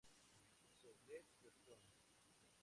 Soublette, 0.79 1.37
Gastón. 1.43 1.79